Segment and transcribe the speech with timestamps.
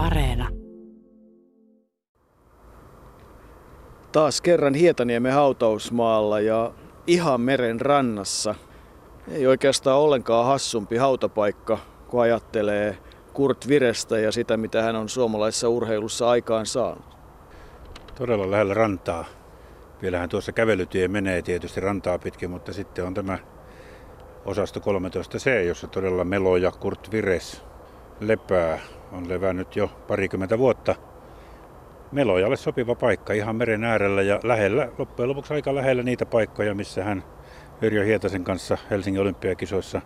[0.00, 0.48] Areena.
[4.12, 6.72] Taas kerran Hietaniemen hautausmaalla ja
[7.06, 8.54] ihan meren rannassa.
[9.32, 11.78] Ei oikeastaan ollenkaan hassumpi hautapaikka,
[12.08, 12.98] kun ajattelee
[13.32, 17.16] Kurt Virestä ja sitä, mitä hän on suomalaisessa urheilussa aikaan saanut.
[18.14, 19.24] Todella lähellä rantaa.
[20.02, 23.38] Vielähän tuossa kävelytie menee tietysti rantaa pitkin, mutta sitten on tämä
[24.44, 27.62] osasto 13C, jossa todella Melo ja Kurt Vires
[28.20, 28.78] lepää.
[29.12, 30.94] On levännyt jo parikymmentä vuotta.
[32.12, 37.04] Melojalle sopiva paikka ihan meren äärellä ja lähellä, loppujen lopuksi aika lähellä niitä paikkoja, missä
[37.04, 37.24] hän
[37.82, 40.00] Yrjö Hietasen kanssa Helsingin olympiakisoissa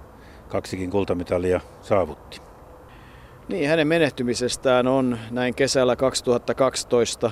[0.48, 2.40] kaksikin kultamitalia saavutti.
[3.48, 7.30] Niin, hänen menehtymisestään on näin kesällä 2012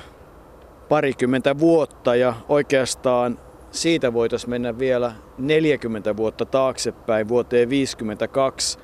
[0.88, 3.38] parikymmentä vuotta ja oikeastaan
[3.70, 8.78] siitä voitaisiin mennä vielä 40 vuotta taaksepäin vuoteen 52,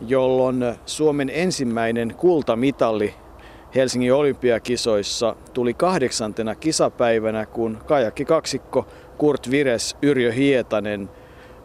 [0.00, 3.14] jolloin Suomen ensimmäinen kultamitali
[3.74, 8.86] Helsingin olympiakisoissa tuli kahdeksantena kisapäivänä, kun kajakki kaksikko
[9.18, 11.10] Kurt Vires, Yrjö Hietanen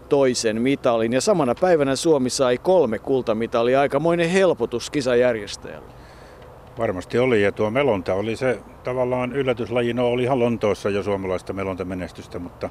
[0.09, 1.13] toisen mitalin.
[1.13, 5.93] Ja samana päivänä Suomi sai kolme kultamitalia, aikamoinen helpotus kisajärjestäjälle.
[6.77, 9.93] Varmasti oli ja tuo melonta oli se tavallaan yllätyslaji.
[9.93, 12.69] No ihan Lontoossa jo suomalaista melontamenestystä, mutta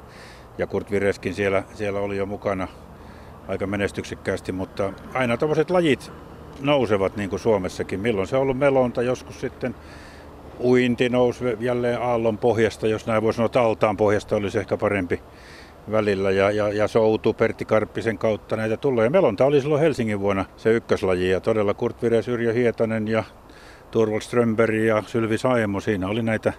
[0.57, 2.67] ja Kurt Vireskin siellä, siellä oli jo mukana
[3.47, 6.11] aika menestyksekkäästi, mutta aina tämmöiset lajit
[6.61, 7.99] nousevat niin kuin Suomessakin.
[7.99, 9.75] Milloin se on ollut melonta, joskus sitten
[10.59, 15.21] uinti nousi jälleen aallon pohjasta, jos näin voi sanoa, altaan pohjasta olisi ehkä parempi
[15.91, 19.09] välillä ja, ja, ja soutu Pertti Karppisen kautta näitä tulee.
[19.09, 23.23] Melonta oli silloin Helsingin vuonna se ykköslaji ja todella Kurt Vires, Yrjö Hietanen ja
[23.91, 26.53] Turval Strömberg ja Sylvi Saemo, siinä oli näitä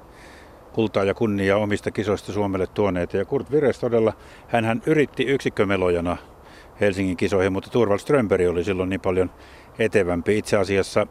[0.73, 3.17] kultaa ja kunnia omista kisoista Suomelle tuoneita.
[3.17, 4.13] Ja Kurt Vires todella,
[4.49, 6.17] hän yritti yksikkömelojana
[6.81, 9.31] Helsingin kisoihin, mutta Turval Strömberg oli silloin niin paljon
[9.79, 10.39] etevämpi.
[10.39, 11.07] Itse asiassa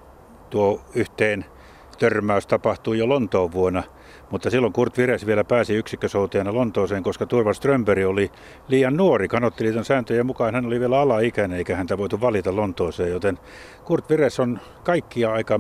[0.49, 1.45] tuo yhteen
[1.99, 3.83] törmäys tapahtui jo Lontoon vuonna,
[4.31, 8.31] mutta silloin Kurt Vires vielä pääsi yksikkösoutajana Lontooseen, koska Turval Strömberg oli
[8.67, 9.27] liian nuori.
[9.27, 13.39] Kanottiliiton sääntöjen mukaan hän oli vielä alaikäinen, eikä häntä voitu valita Lontooseen, joten
[13.83, 15.59] Kurt Vires on kaikkia aika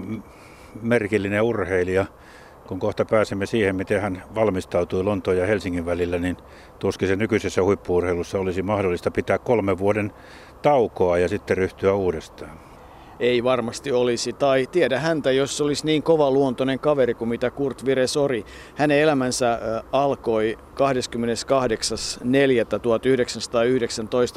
[0.81, 2.05] merkillinen urheilija.
[2.67, 6.37] Kun kohta pääsemme siihen, miten hän valmistautui Lontoon ja Helsingin välillä, niin
[6.79, 10.13] tuskin se nykyisessä huippuurheilussa olisi mahdollista pitää kolmen vuoden
[10.61, 12.72] taukoa ja sitten ryhtyä uudestaan
[13.23, 14.33] ei varmasti olisi.
[14.33, 18.45] Tai tiedä häntä, jos olisi niin kova luontoinen kaveri kuin mitä Kurt Vires oli.
[18.75, 19.59] Hänen elämänsä
[19.91, 20.79] alkoi 28.4.1919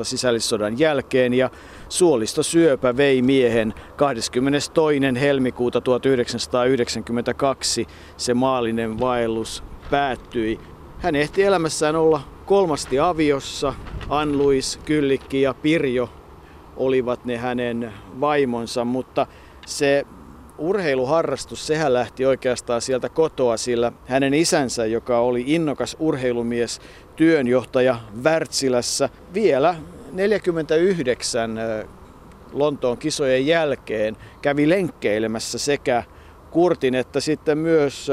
[0.03, 1.51] sisällissodan jälkeen ja
[1.89, 5.01] suolistosyöpä vei miehen 22.
[5.21, 7.87] helmikuuta 1992
[8.17, 10.61] se maallinen vaellus päättyi.
[10.99, 13.75] Hän ehti elämässään olla kolmasti aviossa,
[14.09, 16.11] Anluis, Kyllikki ja Pirjo
[16.77, 19.27] olivat ne hänen vaimonsa, mutta
[19.67, 20.07] se
[20.59, 26.81] urheiluharrastus, sehän lähti oikeastaan sieltä kotoa, sillä hänen isänsä, joka oli innokas urheilumies,
[27.17, 29.75] työnjohtaja Wärtsilässä, vielä
[30.13, 31.59] 49
[32.53, 36.05] Lontoon kisojen jälkeen kävi lenkkeilemässä sekä
[36.51, 38.09] Kurtin että sitten myös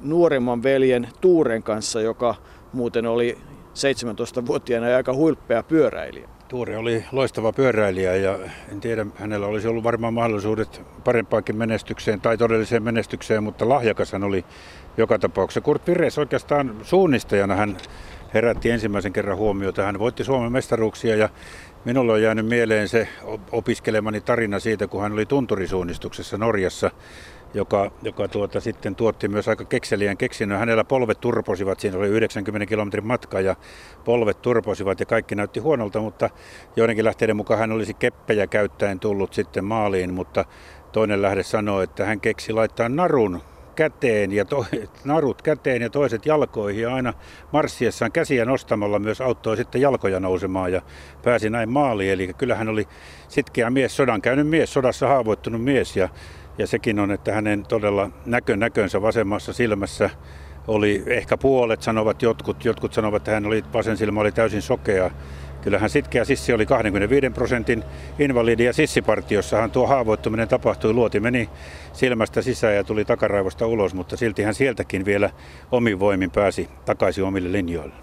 [0.00, 2.34] nuoremman veljen Tuuren kanssa, joka
[2.72, 3.38] muuten oli
[3.74, 6.28] 17-vuotiaana ja aika huilppea pyöräilijä.
[6.52, 8.38] Tuuri oli loistava pyöräilijä ja
[8.72, 14.24] en tiedä, hänellä olisi ollut varmaan mahdollisuudet parempaankin menestykseen tai todelliseen menestykseen, mutta lahjakas hän
[14.24, 14.44] oli
[14.96, 15.60] joka tapauksessa.
[15.60, 17.76] Kurt Vires oikeastaan suunnistajana hän
[18.34, 19.82] herätti ensimmäisen kerran huomiota.
[19.82, 21.28] Hän voitti Suomen mestaruuksia ja
[21.84, 23.08] minulle on jäänyt mieleen se
[23.52, 26.90] opiskelemani tarina siitä, kun hän oli tunturisuunnistuksessa Norjassa
[27.54, 30.58] joka, joka tuota, sitten tuotti myös aika kekseliään keksinnön.
[30.58, 33.56] Hänellä polvet turposivat, siinä oli 90 kilometrin matka ja
[34.04, 36.30] polvet turposivat ja kaikki näytti huonolta, mutta
[36.76, 40.44] joidenkin lähteiden mukaan hän olisi keppejä käyttäen tullut sitten maaliin, mutta
[40.92, 43.40] toinen lähde sanoi, että hän keksi laittaa narun
[43.74, 44.66] käteen ja to,
[45.04, 47.14] narut käteen ja toiset jalkoihin ja aina
[47.52, 50.82] marssiessaan käsiä nostamalla myös auttoi sitten jalkoja nousemaan ja
[51.22, 52.12] pääsi näin maaliin.
[52.12, 52.88] Eli kyllähän oli
[53.28, 56.08] sitkeä mies, sodan käynyt mies, sodassa haavoittunut mies ja
[56.58, 60.10] ja sekin on, että hänen todella näkö näkönsä vasemmassa silmässä
[60.68, 62.64] oli ehkä puolet, sanovat jotkut.
[62.64, 65.10] Jotkut sanovat, että hän oli, vasen silmä oli täysin sokea.
[65.62, 67.84] Kyllähän sitkeä sissi oli 25 prosentin
[68.18, 70.92] invalidi ja sissipartiossahan tuo haavoittuminen tapahtui.
[70.92, 71.48] Luoti meni
[71.92, 75.30] silmästä sisään ja tuli takaraivosta ulos, mutta silti hän sieltäkin vielä
[75.70, 77.94] omin voimin pääsi takaisin omille linjoille.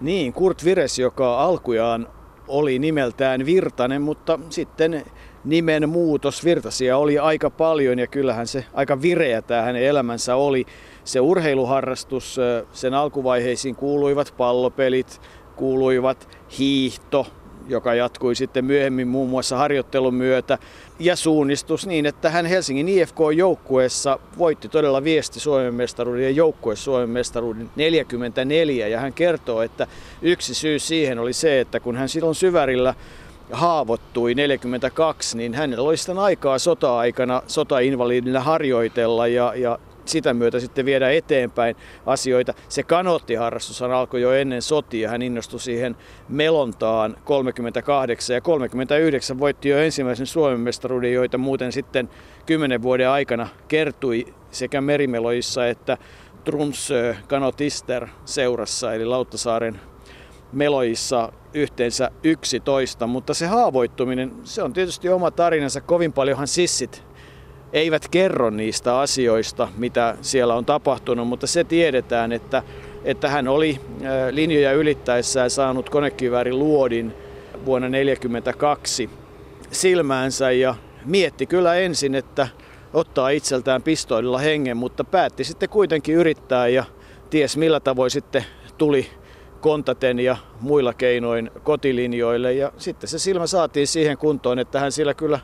[0.00, 2.08] Niin, Kurt Vires, joka alkujaan
[2.48, 5.04] oli nimeltään Virtanen, mutta sitten
[5.48, 6.44] nimen muutos.
[6.44, 10.66] Virtasia oli aika paljon ja kyllähän se aika vireä tämä hänen elämänsä oli.
[11.04, 12.36] Se urheiluharrastus,
[12.72, 15.20] sen alkuvaiheisiin kuuluivat pallopelit,
[15.56, 16.28] kuuluivat
[16.58, 17.26] hiihto
[17.68, 20.58] joka jatkui sitten myöhemmin muun muassa harjoittelun myötä,
[20.98, 27.10] ja suunnistus niin, että hän Helsingin IFK-joukkueessa voitti todella viesti Suomen mestaruuden ja joukkue Suomen
[27.10, 29.86] mestaruuden 44, ja hän kertoo, että
[30.22, 32.94] yksi syy siihen oli se, että kun hän silloin syvärillä
[33.52, 40.84] haavoittui 42, niin hänellä oli sitten aikaa sota-aikana sotainvalidina harjoitella ja, ja sitä myötä sitten
[40.84, 42.54] viedä eteenpäin asioita.
[42.68, 45.10] Se kanoottiharrastus alkoi jo ennen sotia.
[45.10, 45.96] Hän innostui siihen
[46.28, 52.08] melontaan 38 ja 39 voitti jo ensimmäisen Suomen mestaruuden, joita muuten sitten
[52.46, 55.98] 10 vuoden aikana kertui sekä merimeloissa että
[56.44, 59.80] Trumsö Kanotister seurassa eli Lauttasaaren
[60.52, 65.80] meloissa yhteensä 11, mutta se haavoittuminen, se on tietysti oma tarinansa.
[65.80, 67.02] Kovin paljonhan sissit
[67.72, 72.62] eivät kerro niistä asioista, mitä siellä on tapahtunut, mutta se tiedetään, että,
[73.04, 73.80] että hän oli
[74.30, 77.14] linjoja ylittäessään saanut konekivääri luodin
[77.64, 79.10] vuonna 1942
[79.70, 80.74] silmäänsä ja
[81.04, 82.48] mietti kyllä ensin, että
[82.92, 86.84] ottaa itseltään pistoililla hengen, mutta päätti sitten kuitenkin yrittää ja
[87.30, 88.44] ties millä tavoin sitten
[88.78, 89.10] tuli
[89.60, 95.14] kontaten ja muilla keinoin kotilinjoille ja sitten se silmä saatiin siihen kuntoon, että hän sillä
[95.14, 95.40] kyllä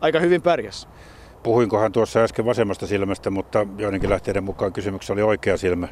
[0.00, 0.88] aika hyvin pärjäsi.
[1.42, 5.88] Puhuinkohan tuossa äsken vasemmasta silmästä, mutta joidenkin lähteiden mukaan kysymyksessä oli oikea silmä.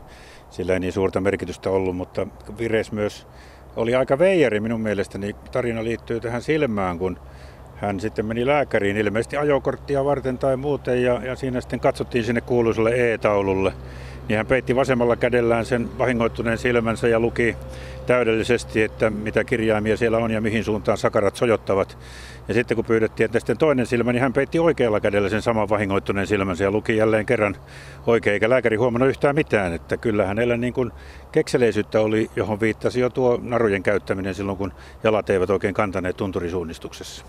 [0.51, 2.27] Sillä ei niin suurta merkitystä ollut, mutta
[2.59, 3.27] Vires myös
[3.77, 5.37] oli aika veijari minun mielestäni.
[5.53, 7.19] Tarina liittyy tähän silmään, kun
[7.77, 12.41] hän sitten meni lääkäriin ilmeisesti ajokorttia varten tai muuten ja, ja siinä sitten katsottiin sinne
[12.41, 13.73] kuuluiselle E-taululle
[14.29, 17.57] niin hän peitti vasemmalla kädellään sen vahingoittuneen silmänsä ja luki
[18.07, 21.99] täydellisesti, että mitä kirjaimia siellä on ja mihin suuntaan sakarat sojottavat.
[22.49, 25.69] Ja sitten kun pyydettiin, että sitten toinen silmä, niin hän peitti oikealla kädellä sen saman
[25.69, 27.57] vahingoittuneen silmänsä ja luki jälleen kerran
[28.07, 29.73] oikein, eikä lääkäri huomannut yhtään mitään.
[29.73, 30.91] Että kyllä hänellä niin kuin
[31.33, 34.73] kekseleisyyttä oli, johon viittasi jo tuo narujen käyttäminen silloin, kun
[35.05, 37.25] jalat eivät oikein kantaneet tunturisuunnistuksessa.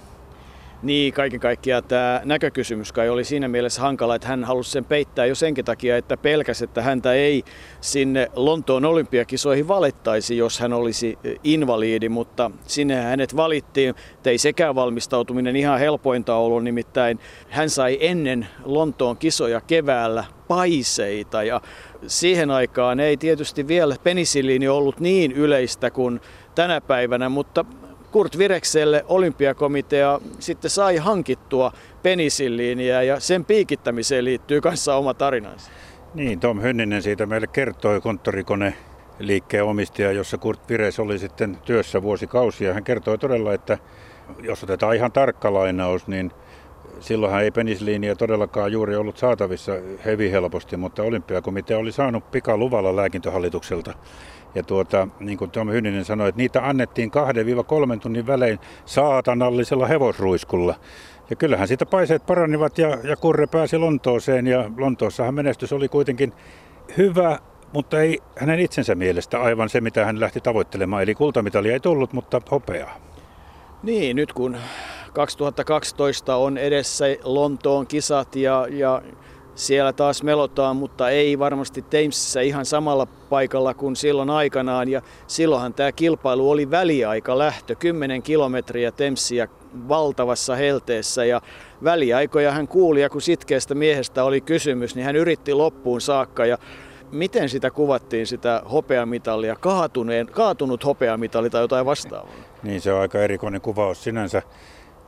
[0.84, 5.26] Niin, kaiken kaikkiaan tämä näkökysymys kai oli siinä mielessä hankala, että hän halusi sen peittää
[5.26, 7.44] jo senkin takia, että pelkäsi, että häntä ei
[7.81, 13.96] sinne Lontoon olympiakisoihin valittaisi, jos hän olisi invaliidi, mutta sinne hänet valittiin.
[14.26, 21.62] Ei sekään valmistautuminen ihan helpointa ollut, nimittäin hän sai ennen Lontoon kisoja keväällä paiseita ja
[22.08, 26.22] siihen aikaan ei tietysti vielä penisilliini ollut niin yleistä kuin
[26.56, 27.66] tänä päivänä, mutta
[28.12, 31.72] Kurt Virekselle olympiakomitea sitten sai hankittua
[32.04, 35.72] penisilliiniä ja sen piikittämiseen liittyy kanssa oma tarinansa.
[36.14, 38.74] Niin, Tom Hönninen siitä meille kertoi konttorikone
[39.20, 42.74] liikkeen omistaja, jossa Kurt Vires oli sitten työssä vuosikausia.
[42.74, 43.78] Hän kertoi todella, että
[44.44, 46.32] jos otetaan ihan tarkka lainaus, niin
[47.00, 49.72] silloinhan ei penisliiniä todellakaan juuri ollut saatavissa
[50.06, 53.94] hevi helposti, mutta olympiakomitea oli saanut pikaluvalla lääkintöhallitukselta
[54.56, 57.12] ja tuota, niin kuin Tom Hyninen sanoi, että niitä annettiin
[57.96, 60.75] 2-3 tunnin välein saatanallisella hevosruiskulla.
[61.30, 66.34] Ja kyllähän siitä paiseet paranivat ja, ja Kurre pääsi Lontooseen ja Lontoossahan menestys oli kuitenkin
[66.98, 67.40] hyvä,
[67.74, 71.04] mutta ei hänen itsensä mielestä aivan se, mitä hän lähti tavoittelemaan.
[71.04, 72.96] Eli kultamitalia ei tullut, mutta hopeaa.
[73.84, 74.57] Niin, nyt kun
[75.13, 79.01] 2012 on edessä Lontoon kisat ja, ja
[79.60, 84.90] siellä taas melotaan, mutta ei varmasti Thamesissa ihan samalla paikalla kuin silloin aikanaan.
[84.90, 89.48] Ja silloinhan tämä kilpailu oli väliaika lähtö, 10 kilometriä Thamesiä
[89.90, 91.26] valtavassa helteessä.
[91.26, 91.42] Ja
[91.84, 96.46] väliaikoja hän kuuli, ja kun sitkeästä miehestä oli kysymys, niin hän yritti loppuun saakka.
[96.46, 96.58] Ja
[97.12, 102.34] miten sitä kuvattiin, sitä hopeamitalia, kaatuneen, kaatunut hopeamitali tai jotain vastaavaa?
[102.63, 104.42] Niin, se on aika erikoinen kuvaus sinänsä.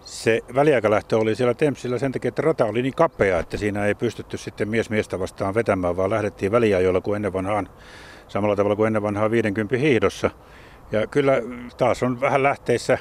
[0.06, 3.96] Se väliaikalähtö oli siellä Tempsillä sen takia, että rata oli niin kapea, että siinä ei
[3.96, 7.70] pystytty sitten mies miestä vastaan vetämään, vaan lähdettiin väliajoilla kuin ennen vanhaan,
[8.28, 10.32] samalla tavalla kuin ennen vanhaa 50 hiihdossa.
[10.92, 11.42] Ja kyllä
[11.78, 12.98] taas on vähän lähteissä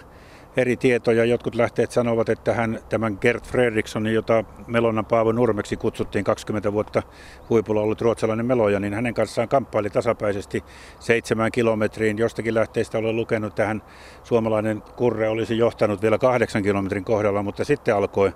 [0.57, 1.25] eri tietoja.
[1.25, 7.03] Jotkut lähteet sanovat, että hän tämän Gert Fredrikssonin, jota Melonan Paavo Nurmeksi kutsuttiin 20 vuotta
[7.51, 10.65] huipulla ollut ruotsalainen meloja, niin hänen kanssaan kamppaili tasapäisesti
[10.99, 12.19] seitsemän kilometriin.
[12.19, 13.83] Jostakin lähteistä olen lukenut, että hän
[14.23, 18.33] suomalainen kurre olisi johtanut vielä kahdeksan kilometrin kohdalla, mutta sitten alkoi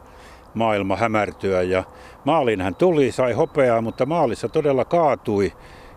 [0.54, 1.85] maailma hämärtyä ja
[2.25, 5.52] maaliin hän tuli, sai hopeaa, mutta maalissa todella kaatui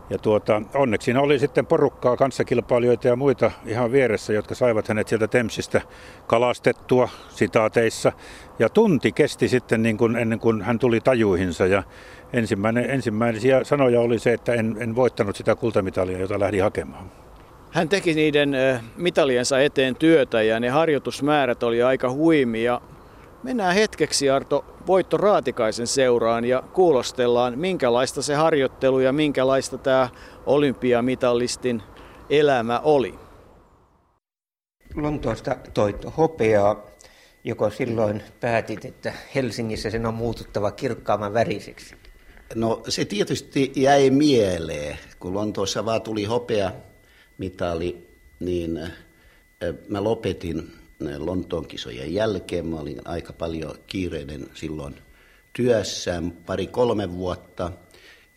[0.09, 5.07] ja tuota, onneksi siinä oli sitten porukkaa, kanssakilpailijoita ja muita ihan vieressä, jotka saivat hänet
[5.07, 5.81] sieltä Temsistä
[6.27, 8.11] kalastettua sitaateissa.
[8.59, 11.65] Ja tunti kesti sitten niin kuin ennen kuin hän tuli tajuihinsa.
[11.65, 11.83] Ja
[12.33, 17.11] ensimmäinen, ensimmäisiä sanoja oli se, että en, en voittanut sitä kultamitalia, jota lähdin hakemaan.
[17.71, 18.55] Hän teki niiden
[18.97, 22.81] mitaliensa eteen työtä ja ne harjoitusmäärät oli aika huimia.
[23.43, 30.09] Mennään hetkeksi Arto Voitto Raatikaisen seuraan ja kuulostellaan, minkälaista se harjoittelu ja minkälaista tämä
[30.45, 31.83] olympiamitalistin
[32.29, 33.13] elämä oli.
[34.95, 36.85] Lontoosta toit hopeaa,
[37.43, 41.95] joko silloin päätit, että Helsingissä sen on muututtava kirkkaamman väriseksi?
[42.55, 46.71] No se tietysti jäi mieleen, kun Lontoossa vaan tuli hopea
[47.37, 48.07] mitali,
[48.39, 48.79] niin
[49.89, 50.71] mä lopetin
[51.17, 52.65] Lontoon kisojen jälkeen.
[52.65, 54.95] Mä olin aika paljon kiireinen silloin
[55.53, 57.71] työssään, pari-kolme vuotta.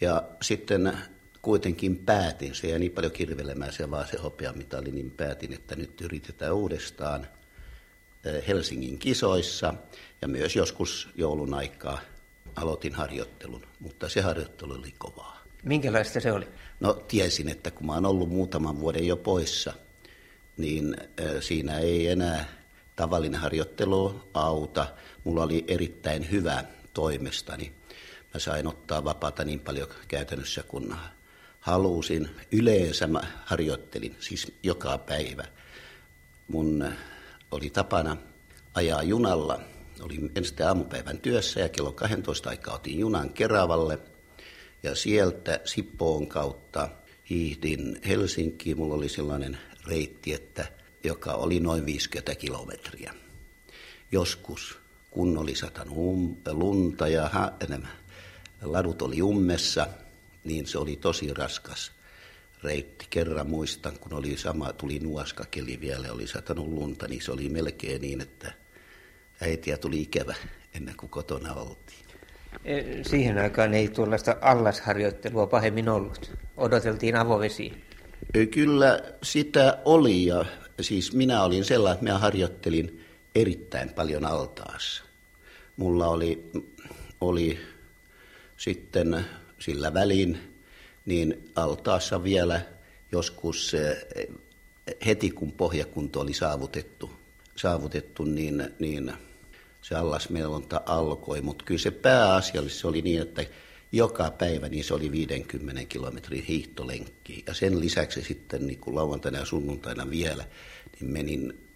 [0.01, 0.99] Ja sitten
[1.43, 6.01] kuitenkin päätin, se jäi niin paljon kirvelemään se vaan se hopeamitali, niin päätin, että nyt
[6.01, 7.27] yritetään uudestaan
[8.49, 9.75] Helsingin kisoissa
[10.23, 12.01] ja myös joskus joulun aikaa
[12.57, 15.43] aloitin harjoittelun, mutta se harjoittelu oli kovaa.
[15.65, 16.49] Minkälaista se oli?
[16.81, 19.73] No tiesin, että kun mä oon ollut muutaman vuoden jo poissa,
[20.61, 20.97] niin
[21.41, 22.45] siinä ei enää
[22.97, 24.87] tavallinen harjoittelu auta.
[25.25, 26.65] Mulla oli erittäin hyvä
[26.95, 27.73] toimestani.
[28.35, 30.95] Mä sain ottaa vapaata niin paljon käytännössä kuin
[31.61, 32.31] halusin.
[32.53, 35.45] Yleensä mä harjoittelin, siis joka päivä.
[36.49, 36.93] Mun
[37.51, 38.17] oli tapana
[38.75, 39.61] ajaa junalla.
[40.01, 43.99] Olin ensin aamupäivän työssä ja kello 12 aikaa otin junan Keravalle.
[44.83, 46.89] Ja sieltä Sippoon kautta
[47.31, 48.77] hiihdin Helsinkiin.
[48.77, 50.73] Mulla oli sellainen reitti, että
[51.05, 53.15] joka oli noin 50 kilometriä.
[54.13, 54.79] Joskus,
[55.11, 57.93] kun oli satanut um, lunta ja ha, enemmän,
[58.63, 59.87] ladut oli ummessa,
[60.45, 61.93] niin se oli tosi raskas
[62.63, 63.07] reitti.
[63.11, 68.01] Kerran muistan, kun oli sama, tuli nuoskakeli vielä, oli satanut lunta, niin se oli melkein
[68.01, 68.53] niin, että
[69.41, 70.35] äitiä tuli ikävä
[70.75, 72.05] ennen kuin kotona oltiin.
[72.65, 76.33] E, siihen aikaan ei tuollaista allasharjoittelua pahemmin ollut.
[76.57, 77.75] Odoteltiin avovesiä.
[78.51, 80.45] Kyllä sitä oli ja
[80.81, 85.03] siis minä olin sellainen, että minä harjoittelin erittäin paljon altaassa.
[85.77, 86.51] Mulla oli,
[87.21, 87.59] oli
[88.57, 89.27] sitten
[89.59, 90.39] sillä välin
[91.07, 92.61] niin altaassa vielä
[93.13, 93.73] joskus
[95.07, 97.11] heti kun pohjakunto oli saavutettu,
[97.57, 99.13] saavutettu niin, niin
[99.83, 103.45] se allasmelonta alkoi, mutta kyllä se pääasiallisesti oli niin, että
[103.93, 107.45] joka päivä niin se oli 50 kilometrin hiihtolenkki.
[107.47, 110.45] Ja sen lisäksi sitten niin kuin lauantaina ja sunnuntaina vielä,
[111.01, 111.69] niin menin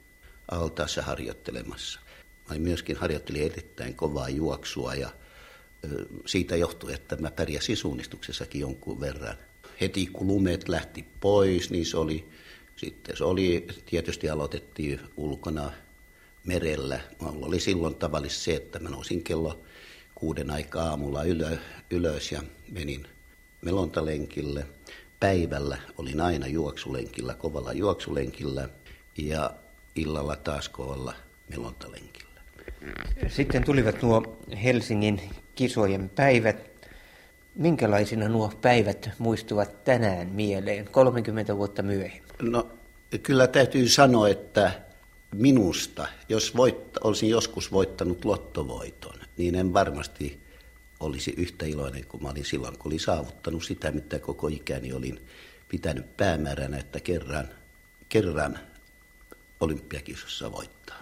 [0.51, 2.01] altaassa harjoittelemassa.
[2.51, 5.11] Mä myöskin harjoittelin erittäin kovaa juoksua ja
[6.27, 9.37] siitä johtui, että mä pärjäsin suunnistuksessakin jonkun verran.
[9.81, 12.29] Heti kun lumet lähti pois, niin se oli,
[12.77, 15.73] sitten se oli, tietysti aloitettiin ulkona
[16.45, 17.01] merellä.
[17.21, 19.65] Mulla oli silloin tavallisesti se, että mä nousin kello
[20.15, 21.57] kuuden aikaa aamulla ylö,
[21.91, 23.07] ylös ja menin
[23.63, 24.67] melontalenkille.
[25.21, 28.69] Päivällä olin aina juoksulenkillä, kovalla juoksulenkillä
[29.19, 29.51] ja
[29.95, 31.15] illalla taas kovalla
[31.51, 32.41] melontalenkillä.
[33.29, 35.21] Sitten tulivat nuo Helsingin
[35.55, 36.57] kisojen päivät.
[37.55, 42.23] Minkälaisina nuo päivät muistuvat tänään mieleen 30 vuotta myöhemmin?
[42.43, 42.71] No
[43.23, 44.71] kyllä täytyy sanoa, että
[45.35, 50.45] minusta, jos voit, olisin joskus voittanut lottovoiton, niin en varmasti
[51.01, 55.27] olisi yhtä iloinen kuin mä olin silloin, kun olin saavuttanut sitä, mitä koko ikäni olin
[55.69, 57.49] pitänyt päämääränä, että kerran,
[58.09, 58.59] kerran
[59.61, 60.99] olympiakisossa voittaa.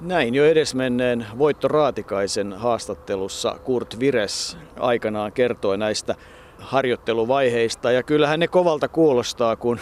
[0.00, 6.14] Näin jo edesmenneen Voitto Raatikaisen haastattelussa Kurt Vires aikanaan kertoi näistä
[6.58, 7.90] harjoitteluvaiheista.
[7.90, 9.78] Ja kyllähän ne kovalta kuulostaa, kun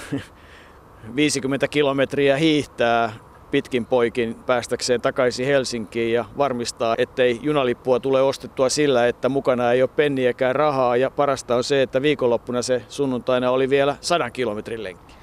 [1.17, 3.13] 50 kilometriä hiihtää
[3.51, 9.83] pitkin poikin päästäkseen takaisin Helsinkiin ja varmistaa, ettei junalippua tule ostettua sillä, että mukana ei
[9.83, 10.97] ole penniäkään rahaa.
[10.97, 15.15] Ja parasta on se, että viikonloppuna se sunnuntaina oli vielä 100 kilometrin lenkki.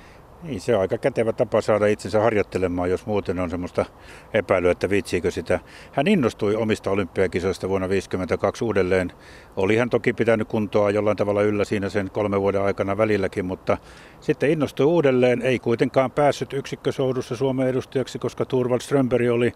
[0.43, 3.86] Niin, se on aika kätevä tapa saada itsensä harjoittelemaan, jos muuten on semmoista
[4.33, 5.60] epäilyä, että viitsiikö sitä.
[5.91, 9.12] Hän innostui omista olympiakisoista vuonna 1952 uudelleen.
[9.55, 13.77] Oli hän toki pitänyt kuntoa jollain tavalla yllä siinä sen kolmen vuoden aikana välilläkin, mutta
[14.19, 15.41] sitten innostui uudelleen.
[15.41, 19.53] Ei kuitenkaan päässyt yksikkösoudussa Suomen edustajaksi, koska Turvald Strömberg oli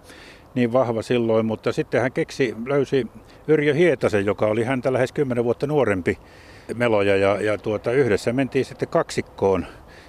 [0.55, 3.07] niin vahva silloin, mutta sitten hän keksi, löysi
[3.47, 6.17] Yrjö Hietasen, joka oli häntä lähes 10 vuotta nuorempi
[6.75, 9.65] meloja ja, ja tuota, yhdessä mentiin sitten kaksikkoon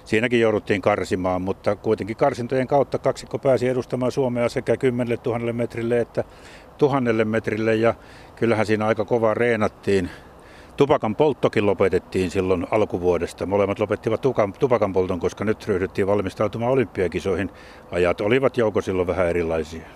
[0.07, 5.99] Siinäkin jouduttiin karsimaan, mutta kuitenkin karsintojen kautta kaksikko pääsi edustamaan Suomea sekä 10 000 metrille
[5.99, 6.23] että
[6.77, 7.93] tuhannelle metrille ja
[8.35, 10.09] kyllähän siinä aika kovaa reenattiin.
[10.77, 13.45] Tupakan polttokin lopetettiin silloin alkuvuodesta.
[13.45, 14.21] Molemmat lopettivat
[14.59, 17.49] tupakan polton, koska nyt ryhdyttiin valmistautumaan olympiakisoihin.
[17.91, 19.87] Ajat olivat jouko silloin vähän erilaisia.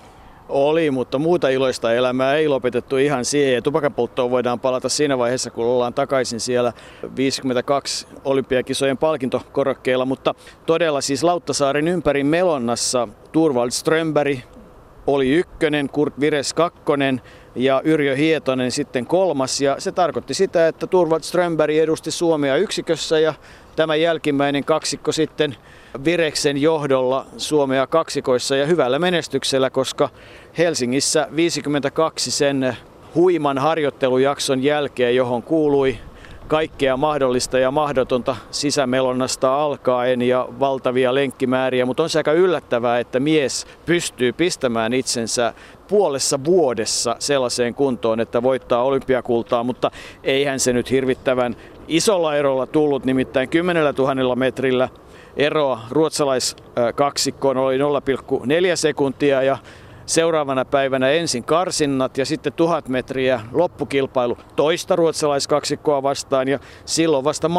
[0.51, 3.53] Oli, mutta muuta iloista elämää ei lopetettu ihan siihen.
[3.53, 3.61] Ja
[4.31, 6.73] voidaan palata siinä vaiheessa, kun ollaan takaisin siellä
[7.15, 10.05] 52 olympiakisojen palkintokorokkeilla.
[10.05, 14.39] Mutta todella siis Lauttasaaren ympäri Melonnassa Turvald Strömberg
[15.07, 17.21] oli ykkönen, Kurt Vires kakkonen,
[17.55, 19.61] ja Yrjö Hietonen sitten kolmas.
[19.61, 23.33] Ja se tarkoitti sitä, että Turvat Strömberg edusti Suomea yksikössä ja
[23.75, 25.55] tämä jälkimmäinen kaksikko sitten
[26.05, 30.09] Vireksen johdolla Suomea kaksikoissa ja hyvällä menestyksellä, koska
[30.57, 32.77] Helsingissä 52 sen
[33.15, 35.97] huiman harjoittelujakson jälkeen, johon kuului
[36.51, 43.19] kaikkea mahdollista ja mahdotonta sisämelonnasta alkaen ja valtavia lenkkimääriä, mutta on se aika yllättävää, että
[43.19, 45.53] mies pystyy pistämään itsensä
[45.87, 49.91] puolessa vuodessa sellaiseen kuntoon, että voittaa olympiakultaa, mutta
[50.23, 51.55] eihän se nyt hirvittävän
[51.87, 54.89] isolla erolla tullut, nimittäin 10 000 metrillä
[55.37, 57.83] eroa ruotsalaiskaksikkoon oli 0,4
[58.75, 59.57] sekuntia ja
[60.05, 66.47] Seuraavana päivänä ensin karsinnat ja sitten tuhat metriä loppukilpailu toista ruotsalaiskaksikkoa vastaan.
[66.47, 67.49] Ja silloin vasta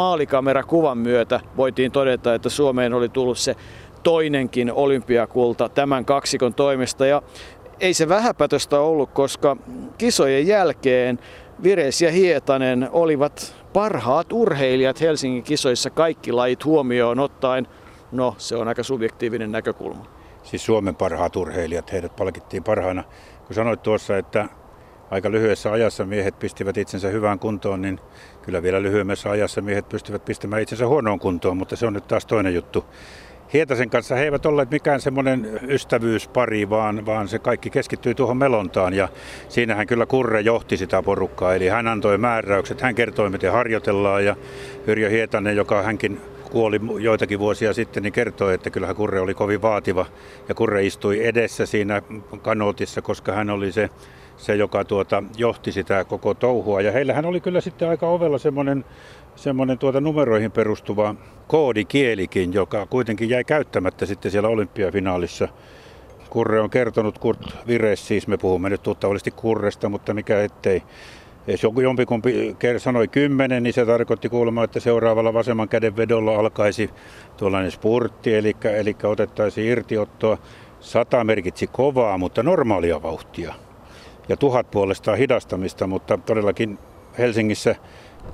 [0.67, 3.55] kuvan myötä voitiin todeta, että Suomeen oli tullut se
[4.03, 7.05] toinenkin olympiakulta tämän kaksikon toimesta.
[7.05, 7.21] Ja
[7.79, 9.57] ei se vähäpätöstä ollut, koska
[9.97, 11.19] kisojen jälkeen
[11.63, 17.67] Vires ja Hietanen olivat parhaat urheilijat Helsingin kisoissa kaikki lajit huomioon ottaen.
[18.11, 20.12] No, se on aika subjektiivinen näkökulma
[20.43, 23.03] siis Suomen parhaat urheilijat, heidät palkittiin parhaina.
[23.47, 24.49] Kun sanoit tuossa, että
[25.11, 27.99] aika lyhyessä ajassa miehet pistivät itsensä hyvään kuntoon, niin
[28.41, 32.25] kyllä vielä lyhyemmässä ajassa miehet pystyvät pistämään itsensä huonoon kuntoon, mutta se on nyt taas
[32.25, 32.85] toinen juttu.
[33.53, 38.93] Hietasen kanssa he eivät olleet mikään semmoinen ystävyyspari, vaan, vaan se kaikki keskittyi tuohon melontaan
[38.93, 39.07] ja
[39.49, 41.55] siinähän kyllä Kurre johti sitä porukkaa.
[41.55, 44.35] Eli hän antoi määräykset, hän kertoi miten harjoitellaan ja
[44.87, 46.21] Yrjö Hietanen, joka hänkin
[46.53, 50.05] kuoli joitakin vuosia sitten, niin kertoi, että kyllähän Kurre oli kovin vaativa.
[50.49, 52.01] Ja Kurre istui edessä siinä
[52.41, 53.89] kanootissa, koska hän oli se,
[54.37, 56.81] se joka tuota, johti sitä koko touhua.
[56.81, 58.85] Ja heillähän oli kyllä sitten aika ovella semmoinen
[59.35, 61.15] semmoinen tuota numeroihin perustuva
[61.47, 65.47] koodikielikin, joka kuitenkin jäi käyttämättä sitten siellä olympiafinaalissa.
[66.29, 70.83] Kurre on kertonut, Kurt Vires siis, me puhumme nyt tuttavallisesti Kurresta, mutta mikä ettei,
[71.47, 76.89] jos joku jompikumpi sanoi kymmenen, niin se tarkoitti kuulemma, että seuraavalla vasemman käden vedolla alkaisi
[77.37, 80.37] tuollainen spurtti, eli, eli otettaisiin irtiottoa.
[80.79, 83.53] Sata merkitsi kovaa, mutta normaalia vauhtia.
[84.29, 86.77] Ja tuhat puolestaan hidastamista, mutta todellakin
[87.17, 87.75] Helsingissä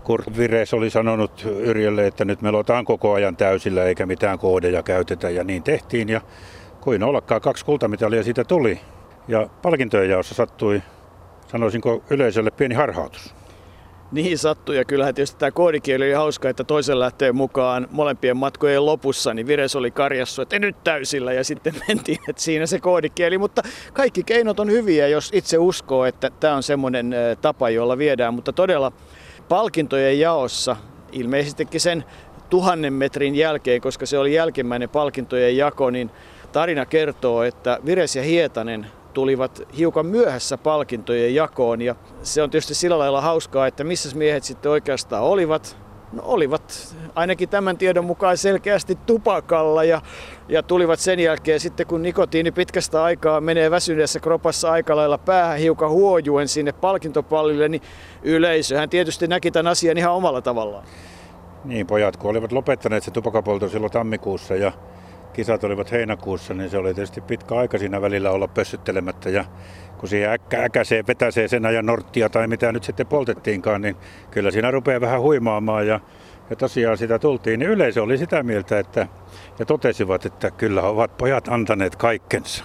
[0.04, 4.84] Kurt Vires oli sanonut Yrjölle, että nyt me lotaan koko ajan täysillä eikä mitään koodeja
[4.84, 6.10] käytetä ja niin tehtiin.
[6.10, 6.22] Ja
[6.82, 8.80] kuin ollakaan kaksi kultamitalia siitä tuli.
[9.28, 10.82] Ja palkintojen jaossa sattui
[11.52, 13.36] sanoisinko yleisölle pieni harhautus.
[14.12, 18.86] Niin sattui ja kyllähän tietysti tämä koodikieli oli hauska, että toisen lähteen mukaan molempien matkojen
[18.86, 23.38] lopussa, niin Vires oli karjassu, että nyt täysillä ja sitten mentiin, että siinä se koodikieli.
[23.38, 23.62] Mutta
[23.94, 28.34] kaikki keinot on hyviä, jos itse uskoo, että tämä on semmoinen tapa, jolla viedään.
[28.34, 28.92] Mutta todella
[29.50, 30.76] palkintojen jaossa
[31.12, 32.04] ilmeisestikin sen
[32.50, 36.12] tuhannen metrin jälkeen, koska se oli jälkimmäinen palkintojen jako, niin
[36.52, 38.88] tarina kertoo, että Vires ja Hietanen
[39.20, 41.82] tulivat hiukan myöhässä palkintojen jakoon.
[41.82, 45.78] Ja se on tietysti sillä lailla hauskaa, että missä miehet sitten oikeastaan olivat.
[46.14, 50.02] No olivat ainakin tämän tiedon mukaan selkeästi tupakalla ja,
[50.48, 55.60] ja tulivat sen jälkeen sitten kun nikotiini pitkästä aikaa menee väsyneessä kropassa aika lailla päähän
[55.60, 57.82] hiukan huojuen sinne palkintopallille, niin
[58.24, 60.84] yleisöhän tietysti näki tämän asian ihan omalla tavallaan.
[61.64, 64.72] Niin pojat, kun olivat lopettaneet se tupakapolto silloin tammikuussa ja
[65.34, 69.30] kisat olivat heinäkuussa, niin se oli tietysti pitkä aika siinä välillä olla pössyttelemättä.
[69.30, 69.46] Ja
[69.98, 73.96] kun siihen äkkä, äkäseen vetäsee sen ajan norttia tai mitä nyt sitten poltettiinkaan, niin
[74.32, 75.88] kyllä siinä rupeaa vähän huimaamaan.
[75.88, 76.00] Ja,
[76.50, 79.08] ja tosiaan sitä tultiin, niin yleisö oli sitä mieltä, että
[79.60, 82.64] ja totesivat, että kyllä ovat pojat antaneet kaikkensa.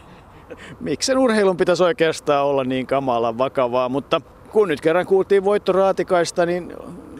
[0.80, 4.20] Miksi sen urheilun pitäisi oikeastaan olla niin kamalan vakavaa, mutta
[4.52, 6.72] kun nyt kerran kuultiin voittoraatikaista, niin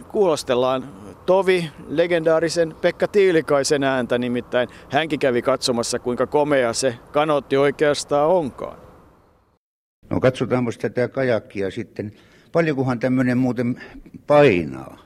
[0.08, 0.84] kuulostellaan
[1.30, 4.68] Tovi, legendaarisen Pekka Tiilikaisen ääntä nimittäin.
[4.88, 8.78] Hänkin kävi katsomassa, kuinka komea se kanotti oikeastaan onkaan.
[10.10, 12.12] No katsotaan tätä kajakkia sitten.
[12.52, 13.82] Paljonkohan tämmöinen muuten
[14.26, 14.98] painaa?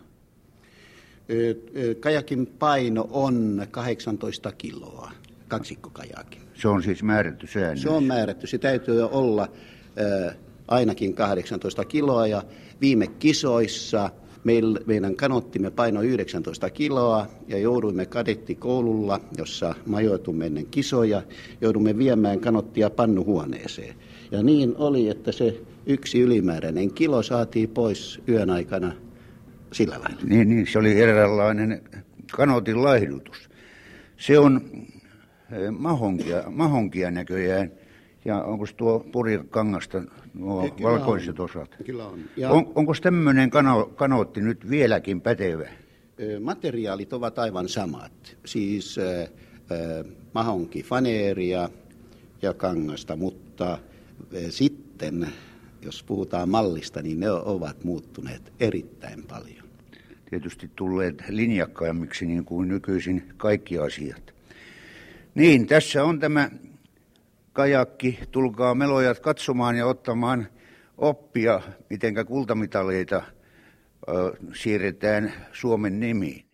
[2.00, 5.10] Kajakin paino on 18 kiloa,
[5.48, 6.42] kaksikkokajakin.
[6.54, 7.82] Se on siis määrätty säännös?
[7.82, 8.46] Se on määrätty.
[8.46, 9.48] Se täytyy olla
[10.68, 12.42] ainakin 18 kiloa ja
[12.80, 14.10] viime kisoissa–
[14.44, 21.22] Meil, meidän kanottimme paino 19 kiloa ja jouduimme kadettikoululla, jossa majoitumme ennen kisoja,
[21.60, 23.94] joudumme viemään kanottia pannuhuoneeseen.
[24.30, 28.92] Ja niin oli, että se yksi ylimääräinen kilo saatiin pois yön aikana
[29.72, 30.20] sillä lailla.
[30.24, 31.82] Niin, niin se oli eräänlainen
[32.32, 33.50] kanotin laihdutus.
[34.16, 34.60] Se on
[35.52, 37.70] eh, mahonkia, mahonkia näköjään–
[38.24, 40.02] ja onko tuo purikangasta
[40.34, 41.44] nuo kyllä valkoiset on.
[41.44, 41.76] osat?
[41.86, 42.20] Kyllä on.
[42.36, 45.68] Ja on onko tämmöinen kano, kanootti nyt vieläkin pätevä?
[46.40, 48.36] Materiaalit ovat aivan samat.
[48.44, 49.28] Siis äh,
[50.34, 51.68] mahonki faneeria
[52.42, 53.78] ja kangasta, mutta äh,
[54.48, 55.28] sitten
[55.82, 59.64] jos puhutaan mallista, niin ne ovat muuttuneet erittäin paljon.
[60.30, 64.34] Tietysti tulleet linjakkaimmiksi niin kuin nykyisin kaikki asiat.
[65.34, 66.50] Niin, tässä on tämä
[67.54, 68.18] kajakki.
[68.30, 70.48] Tulkaa melojat katsomaan ja ottamaan
[70.98, 73.22] oppia, miten kultamitaleita
[74.54, 76.44] siirretään Suomen nimiin.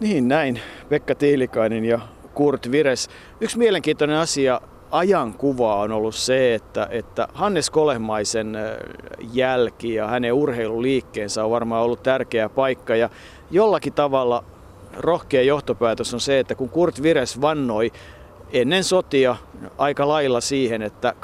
[0.00, 2.00] Niin näin, Pekka Tiilikainen ja
[2.34, 3.08] Kurt Vires.
[3.40, 8.56] Yksi mielenkiintoinen asia ajankuva on ollut se, että, että Hannes Kolehmaisen
[9.32, 12.96] jälki ja hänen urheiluliikkeensä on varmaan ollut tärkeä paikka.
[12.96, 13.10] Ja
[13.50, 14.44] jollakin tavalla
[14.96, 17.92] rohkea johtopäätös on se, että kun Kurt Vires vannoi
[18.52, 19.36] ennen sotia
[19.78, 21.14] aika lailla siihen, että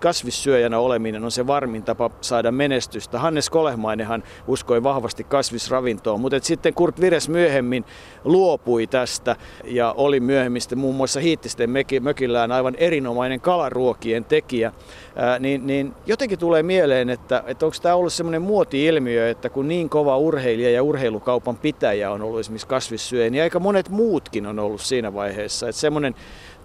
[0.00, 3.18] kasvissyöjänä oleminen on se varmin tapa saada menestystä.
[3.18, 7.84] Hannes Kolehmainenhan uskoi vahvasti kasvisravintoon, mutta sitten Kurt Vires myöhemmin
[8.24, 14.72] luopui tästä ja oli myöhemmin sitten muun muassa Hiittisten mökillään aivan erinomainen kalaruokien tekijä.
[15.16, 19.68] Ää, niin, niin jotenkin tulee mieleen, että, että onko tämä ollut semmoinen muoti-ilmiö, että kun
[19.68, 24.58] niin kova urheilija ja urheilukaupan pitäjä on ollut esimerkiksi kasvissyöjä, niin aika monet muutkin on
[24.58, 25.68] ollut siinä vaiheessa.
[25.68, 26.14] Että semmoinen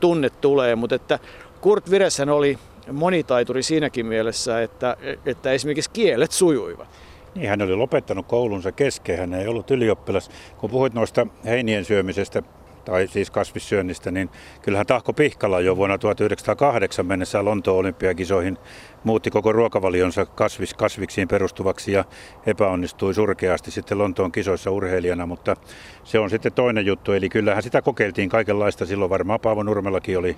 [0.04, 1.20] tunne tulee, mutta että
[1.62, 2.58] Kurt Vireshän oli
[2.92, 6.88] monitaituri siinäkin mielessä, että, että esimerkiksi kielet sujuivat.
[7.36, 10.30] Niin, hän oli lopettanut koulunsa kesken, hän ei ollut ylioppilas.
[10.58, 12.44] Kun puhuit noista heinien syömisestä,
[12.86, 14.30] tai siis kasvissyönnistä, niin
[14.62, 18.58] kyllähän Tahko Pihkala jo vuonna 1908 mennessä Lontoon olympiakisoihin
[19.04, 22.06] muutti koko ruokavalionsa kasvis, kasviksiin perustuvaksi ja
[22.46, 25.56] epäonnistui surkeasti sitten Lontoon kisoissa urheilijana, mutta
[26.04, 27.12] se on sitten toinen juttu.
[27.12, 28.86] Eli kyllähän sitä kokeiltiin kaikenlaista.
[28.86, 30.38] Silloin varmaan Paavo Nurmellakin oli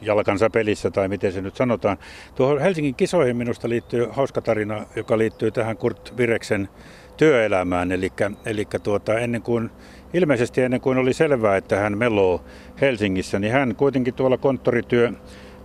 [0.00, 1.98] jalkansa pelissä tai miten se nyt sanotaan.
[2.34, 6.68] Tuohon Helsingin kisoihin minusta liittyy hauska tarina, joka liittyy tähän Kurt Vireksen
[7.16, 7.92] työelämään.
[7.92, 8.12] Eli,
[8.46, 9.70] eli tuota, ennen kuin
[10.16, 12.44] ilmeisesti ennen kuin oli selvää, että hän meloo
[12.80, 15.12] Helsingissä, niin hän kuitenkin tuolla konttorityö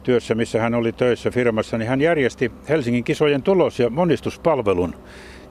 [0.04, 4.96] työssä, missä hän oli töissä firmassa, niin hän järjesti Helsingin kisojen tulos- ja monistuspalvelun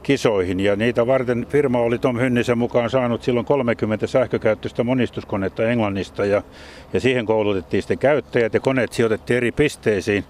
[0.02, 0.60] kisoihin.
[0.60, 6.24] Ja niitä varten firma oli Tom Hynnisen mukaan saanut silloin 30 sähkökäyttöistä monistuskonetta Englannista.
[6.24, 6.42] Ja,
[6.92, 10.24] ja siihen koulutettiin sitten käyttäjät ja koneet sijoitettiin eri pisteisiin.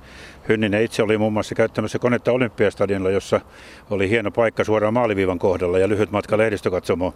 [0.49, 3.41] Hynninen itse oli muun muassa käyttämässä konetta Olympiastadionilla, jossa
[3.91, 7.13] oli hieno paikka suoraan maaliviivan kohdalla ja lyhyt matka lehdistökatsomoon.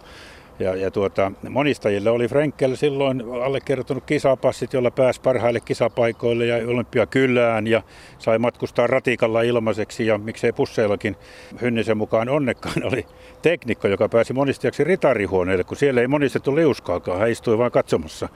[0.59, 7.67] Ja, ja tuota, monistajille oli Frenkel silloin allekirjoittanut kisapassit, jolla pääsi parhaille kisapaikoille ja olympiakylään
[7.67, 7.81] ja
[8.19, 11.15] sai matkustaa ratikalla ilmaiseksi ja miksei pusseillakin
[11.61, 13.05] Hynnisen mukaan onnekkaan oli
[13.41, 18.29] teknikko, joka pääsi monistajaksi ritarihuoneelle, kun siellä ei monistettu liuskaakaan, hän istui vain katsomassa.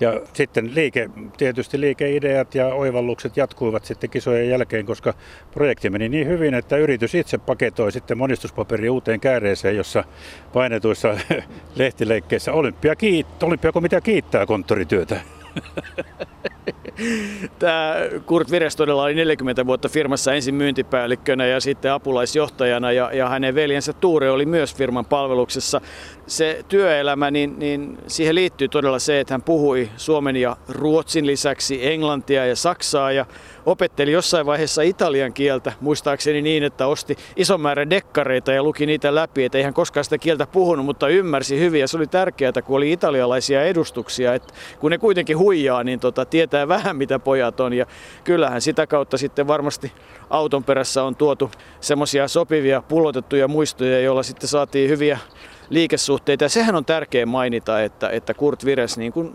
[0.00, 5.14] Ja sitten liike, tietysti liikeideat ja oivallukset jatkuivat sitten kisojen jälkeen, koska
[5.50, 10.04] projekti meni niin hyvin, että yritys itse paketoi sitten monistuspaperi uuteen kääreeseen, jossa
[10.52, 11.18] painetuissa
[11.76, 15.20] lehtileikkeissä olympia kiit, olympiakomitea kiittää konttorityötä.
[17.58, 17.94] Tämä
[18.26, 23.54] Kurt Vires todella oli 40 vuotta firmassa ensin myyntipäällikkönä ja sitten apulaisjohtajana ja, ja hänen
[23.54, 25.80] veljensä Tuure oli myös firman palveluksessa.
[26.26, 31.86] Se työelämä, niin, niin siihen liittyy todella se, että hän puhui suomen ja ruotsin lisäksi
[31.86, 33.26] englantia ja saksaa ja
[33.66, 39.14] opetteli jossain vaiheessa italian kieltä, muistaakseni niin, että osti ison määrän dekkareita ja luki niitä
[39.14, 42.52] läpi, että ei hän koskaan sitä kieltä puhunut, mutta ymmärsi hyvin ja se oli tärkeää,
[42.64, 47.60] kun oli italialaisia edustuksia, että kun ne kuitenkin huijaa, niin tota, tietää vähän mitä pojat
[47.60, 47.86] on ja
[48.24, 49.92] kyllähän sitä kautta sitten varmasti
[50.30, 55.18] auton perässä on tuotu semmoisia sopivia pullotettuja muistoja, joilla sitten saatiin hyviä
[55.70, 56.44] liikesuhteita.
[56.44, 59.34] Ja sehän on tärkeä mainita, että, että Kurt Vires, niin kuin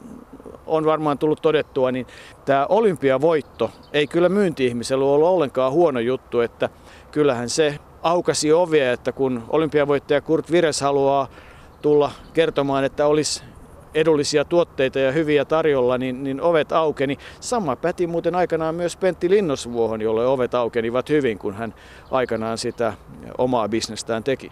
[0.66, 2.08] on varmaan tullut todettua, niin
[2.46, 6.70] tämä olympiavoitto ei kyllä myynti-ihmisellä ollut ollenkaan huono juttu, että
[7.12, 11.28] kyllähän se aukasi ovia, että kun olympiavoittaja Kurt Vires haluaa
[11.82, 13.44] tulla kertomaan, että olisi
[13.94, 17.18] edullisia tuotteita ja hyviä tarjolla, niin, niin ovet aukeni.
[17.40, 21.74] Sama päti muuten aikanaan myös Pentti Linnosvuohon, jolle ovet aukenivat hyvin, kun hän
[22.12, 22.94] aikanaan sitä
[23.38, 24.52] omaa bisnestään teki.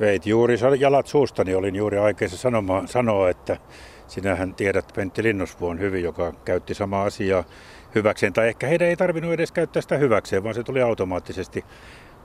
[0.00, 3.56] Veit juuri jalat suustani, olin juuri aikeissa sanoma, sanoa, että
[4.06, 7.44] sinähän tiedät Pentti Linnosvuon hyvin, joka käytti samaa asiaa
[7.94, 8.32] hyväkseen.
[8.32, 11.64] Tai ehkä heidän ei tarvinnut edes käyttää sitä hyväkseen, vaan se tuli automaattisesti.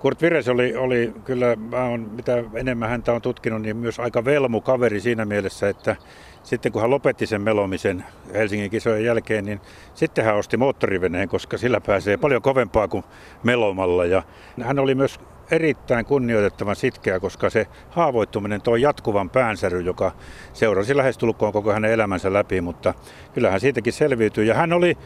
[0.05, 4.25] Kurt Vires oli, oli kyllä, mä on, mitä enemmän häntä on tutkinut, niin myös aika
[4.25, 5.95] velmu kaveri siinä mielessä, että
[6.43, 9.61] sitten kun hän lopetti sen melomisen Helsingin kisojen jälkeen, niin
[9.93, 13.03] sitten hän osti moottoriveneen, koska sillä pääsee paljon kovempaa kuin
[13.43, 14.05] melomalla.
[14.05, 14.23] Ja
[14.61, 15.19] hän oli myös
[15.51, 20.11] erittäin kunnioitettavan sitkeä, koska se haavoittuminen toi jatkuvan päänsäry, joka
[20.53, 22.93] seurasi lähestulkoon koko hänen elämänsä läpi, mutta
[23.33, 24.47] kyllähän siitäkin selviytyi.
[24.47, 24.97] Ja hän oli,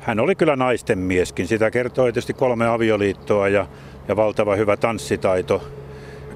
[0.00, 1.48] hän oli kyllä naisten mieskin.
[1.48, 3.66] Sitä kertoo tietysti kolme avioliittoa ja,
[4.08, 5.62] ja valtava hyvä tanssitaito.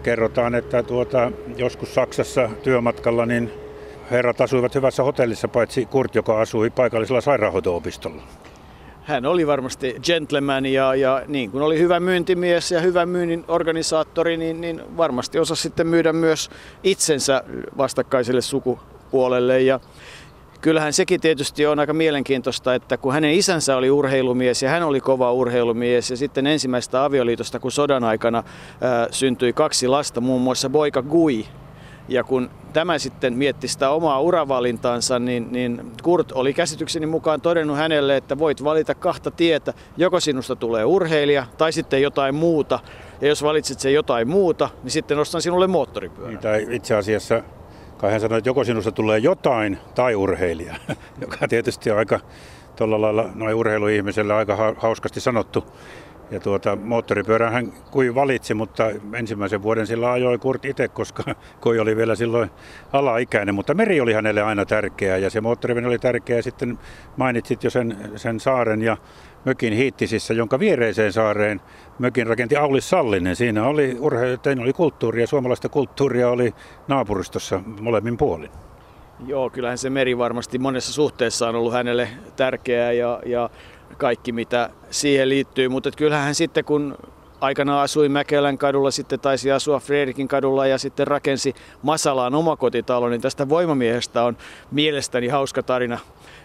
[0.02, 3.50] Kerrotaan, että tuota, joskus Saksassa työmatkalla niin
[4.10, 8.22] herrat asuivat hyvässä hotellissa, paitsi Kurt, joka asui paikallisella sairaanhoito-opistolla.
[9.02, 14.36] hän oli varmasti gentleman ja, ja niin kuin oli hyvä myyntimies ja hyvä myynnin organisaattori,
[14.36, 16.50] niin, niin varmasti osa sitten myydä myös
[16.82, 17.44] itsensä
[17.78, 19.60] vastakkaiselle sukupuolelle.
[19.60, 19.80] Ja
[20.62, 25.00] kyllähän sekin tietysti on aika mielenkiintoista, että kun hänen isänsä oli urheilumies ja hän oli
[25.00, 28.42] kova urheilumies ja sitten ensimmäistä avioliitosta, kun sodan aikana
[28.80, 31.44] ää, syntyi kaksi lasta, muun muassa Boika Gui,
[32.08, 37.76] ja kun tämä sitten mietti sitä omaa uravalintaansa, niin, niin Kurt oli käsitykseni mukaan todennut
[37.76, 39.74] hänelle, että voit valita kahta tietä.
[39.96, 42.78] Joko sinusta tulee urheilija tai sitten jotain muuta.
[43.20, 46.38] Ja jos valitset sen jotain muuta, niin sitten ostan sinulle moottoripyörän.
[46.58, 47.42] Niin, itse asiassa
[48.02, 50.74] kai hän sanoi, että joko sinusta tulee jotain tai urheilija,
[51.22, 52.20] joka tietysti on aika
[52.76, 55.64] tuolla lailla noin urheiluihmiselle aika hauskasti sanottu.
[56.30, 61.22] Ja tuota, moottoripyörän hän kui valitsi, mutta ensimmäisen vuoden sillä ajoi Kurt itse, koska
[61.60, 62.50] Koi oli vielä silloin
[62.92, 63.54] alaikäinen.
[63.54, 66.42] Mutta meri oli hänelle aina tärkeä ja se moottoripyörä oli tärkeä.
[66.42, 66.78] Sitten
[67.16, 68.96] mainitsit jo sen, sen saaren ja
[69.44, 71.60] mökin Hiittisissä, jonka viereiseen saareen
[72.02, 73.36] mökin rakenti Aulis Sallinen.
[73.36, 76.54] Siinä oli, urhe- oli kulttuuria, suomalaista kulttuuria oli
[76.88, 78.50] naapuristossa molemmin puolin.
[79.26, 83.50] Joo, kyllähän se meri varmasti monessa suhteessa on ollut hänelle tärkeää ja, ja
[83.98, 85.68] kaikki mitä siihen liittyy.
[85.68, 86.96] Mutta kyllähän sitten kun
[87.40, 93.20] aikana asui Mäkelän kadulla, sitten taisi asua Fredrikin kadulla ja sitten rakensi Masalaan omakotitalon, niin
[93.20, 94.36] tästä voimamiehestä on
[94.70, 95.98] mielestäni hauska tarina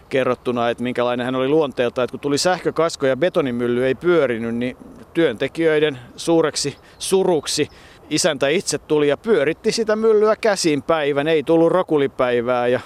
[0.08, 2.02] kerrottuna, että minkälainen hän oli luonteelta.
[2.02, 4.76] Että kun tuli sähkökasko ja betonimylly ei pyörinyt, niin
[5.14, 7.68] työntekijöiden suureksi suruksi
[8.10, 11.28] isäntä itse tuli ja pyöritti sitä myllyä käsin päivän.
[11.28, 12.80] Ei tullut rokulipäivää ja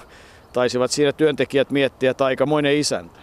[0.53, 3.19] taisivat siinä työntekijät miettiä, että aikamoinen isäntä.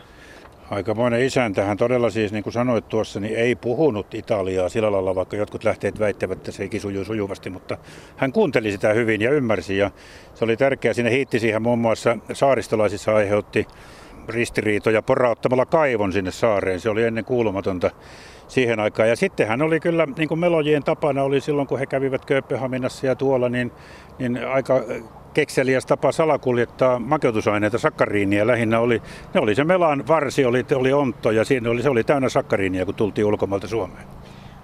[0.71, 1.65] Aikamoinen isäntä.
[1.65, 5.65] Hän todella siis, niin kuin sanoit tuossa, niin ei puhunut Italiaa sillä lailla, vaikka jotkut
[5.65, 7.79] lähteet väittävät, että se sujuu sujuvasti, mutta
[8.17, 9.77] hän kuunteli sitä hyvin ja ymmärsi.
[9.77, 9.91] Ja
[10.35, 10.95] se oli tärkeää.
[10.95, 13.67] Sinne hiitti siihen muun muassa saaristolaisissa aiheutti
[14.29, 16.81] ristiriitoja porauttamalla kaivon sinne saareen.
[16.81, 17.91] Se oli ennen kuulumatonta
[18.49, 19.09] siihen aikaan.
[19.09, 23.07] Ja sitten hän oli kyllä, niin kuin melojien tapana oli silloin, kun he kävivät Kööpenhaminassa
[23.07, 23.73] ja tuolla, niin,
[24.19, 24.83] niin aika
[25.35, 29.03] kekseliäs tapa salakuljettaa makeutusaineita, sakkariinia lähinnä oli,
[29.35, 32.85] ne oli se melan varsi, oli, oli ontto ja siinä oli, se oli täynnä sakkariinia,
[32.85, 34.05] kun tultiin ulkomailta Suomeen.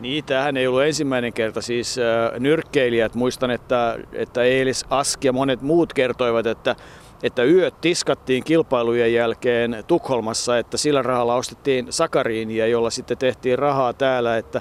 [0.01, 1.63] Niin, tämähän ei ollut ensimmäinen kerta.
[1.63, 6.77] Siis äh, nyrkkeilijät, muistan, että, että Eelis Ask ja monet muut kertoivat, että,
[7.23, 13.93] että yöt tiskattiin kilpailujen jälkeen Tukholmassa, että sillä rahalla ostettiin sakariinia, jolla sitten tehtiin rahaa
[13.93, 14.37] täällä.
[14.37, 14.61] Että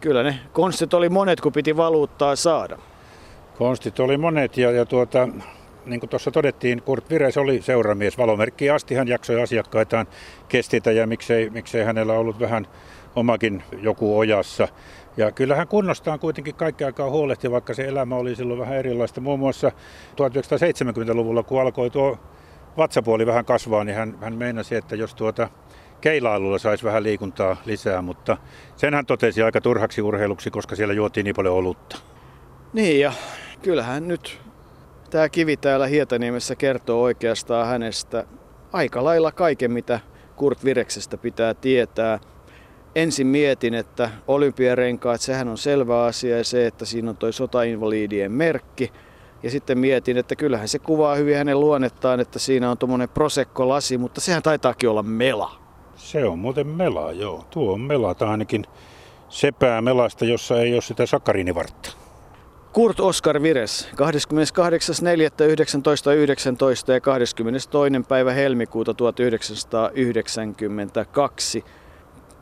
[0.00, 2.78] kyllä ne konstit oli monet, kun piti valuuttaa saada.
[3.58, 5.28] Konstit oli monet ja, ja tuota,
[5.86, 8.18] niin kuin tuossa todettiin, Kurt Vires oli seuramies.
[8.18, 10.06] Valomerkki asti hän jaksoi asiakkaitaan
[10.48, 12.66] kestitä ja miksei, miksei hänellä ollut vähän
[13.16, 14.68] omakin joku ojassa.
[15.16, 19.20] Ja kyllähän kunnostaan kuitenkin kaikki aikaa huolehti, vaikka se elämä oli silloin vähän erilaista.
[19.20, 19.72] Muun muassa
[20.12, 22.18] 1970-luvulla, kun alkoi tuo
[22.76, 25.48] vatsapuoli vähän kasvaa, niin hän, hän meinasi, että jos tuota
[26.00, 28.36] keilailulla saisi vähän liikuntaa lisää, mutta
[28.76, 31.96] sen hän totesi aika turhaksi urheiluksi, koska siellä juotiin niin paljon olutta.
[32.72, 33.12] Niin ja
[33.62, 34.40] kyllähän nyt
[35.10, 38.24] tämä kivi täällä Hietaniemessä kertoo oikeastaan hänestä
[38.72, 40.00] aika lailla kaiken, mitä
[40.36, 42.18] Kurt Vireksestä pitää tietää.
[42.94, 48.32] Ensin mietin, että olympiarenkaat, sehän on selvä asia ja se, että siinä on toi sotainvalidien
[48.32, 48.92] merkki.
[49.42, 53.98] Ja sitten mietin, että kyllähän se kuvaa hyvin hänen luonnettaan, että siinä on tuommoinen prosekkolasi,
[53.98, 55.52] mutta sehän taitaakin olla mela.
[55.96, 57.44] Se on muuten mela, joo.
[57.50, 58.64] Tuo on mela, tai ainakin
[59.28, 61.90] sepää melasta, jossa ei ole sitä sakariinivartta.
[62.72, 63.96] Kurt Oskar Vires 28.4.1919
[66.92, 67.90] ja 22.
[68.08, 71.64] päivä helmikuuta 1992.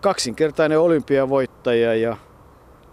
[0.02, 2.16] Kaksinkertainen olympiavoittaja ja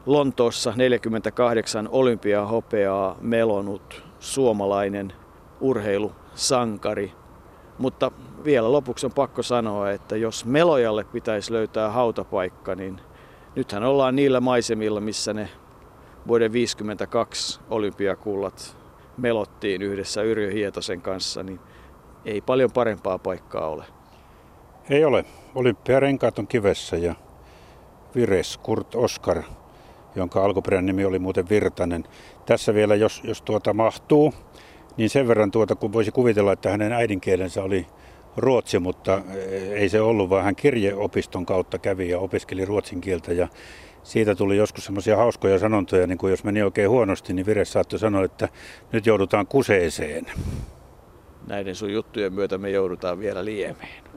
[0.06, 5.14] Lontoossa 48 olympiahopeaa melonut suomalainen
[5.62, 7.12] urheilusankari.
[7.78, 8.12] Mutta
[8.44, 13.02] vielä lopuksi on pakko sanoa, että jos melojalle pitäisi löytää hautapaikka, niin
[13.56, 15.50] nythän ollaan niillä maisemilla, missä ne
[16.28, 18.78] vuoden 52 olympiakullat
[19.18, 21.60] melottiin yhdessä Yrjö Hietosen kanssa, niin
[22.26, 23.99] ei paljon parempaa paikkaa ole.
[24.90, 25.26] Ei ole.
[25.56, 27.16] Olympiarenkaat on kivessä ja
[28.16, 29.44] Vires Kurt Oskar,
[30.16, 32.04] jonka alkuperäinen nimi oli muuten Virtanen.
[32.46, 34.34] Tässä vielä, jos, jos tuota mahtuu,
[34.98, 37.88] niin sen verran tuota, kun voisi kuvitella, että hänen äidinkielensä oli
[38.38, 39.22] ruotsi, mutta
[39.72, 43.34] ei se ollut, vaan hän kirjeopiston kautta kävi ja opiskeli ruotsin kieltä.
[43.34, 43.48] Ja
[44.04, 48.00] siitä tuli joskus semmoisia hauskoja sanontoja, niin kuin jos meni oikein huonosti, niin Vire saattoi
[48.00, 48.50] sanoa, että
[48.92, 50.26] nyt joudutaan kuseeseen.
[51.48, 54.09] Näiden sun juttujen myötä me joudutaan vielä liemeen.